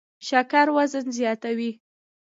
شکر 0.27 0.67
وزن 0.75 1.05
زیاتوي 1.17 1.71